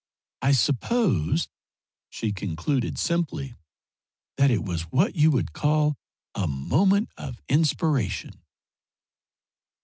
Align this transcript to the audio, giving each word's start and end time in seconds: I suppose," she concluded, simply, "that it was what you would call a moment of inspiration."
I 0.41 0.53
suppose," 0.53 1.47
she 2.09 2.31
concluded, 2.33 2.97
simply, 2.97 3.53
"that 4.37 4.49
it 4.49 4.63
was 4.63 4.89
what 4.91 5.15
you 5.15 5.29
would 5.29 5.53
call 5.53 5.95
a 6.33 6.47
moment 6.47 7.09
of 7.17 7.39
inspiration." 7.47 8.41